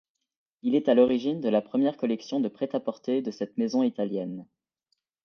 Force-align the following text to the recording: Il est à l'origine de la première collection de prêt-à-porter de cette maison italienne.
Il 0.63 0.73
est 0.73 0.89
à 0.89 0.95
l'origine 0.95 1.41
de 1.41 1.49
la 1.49 1.61
première 1.61 1.95
collection 1.95 2.39
de 2.39 2.47
prêt-à-porter 2.47 3.21
de 3.21 3.29
cette 3.29 3.55
maison 3.59 3.83
italienne. 3.83 4.47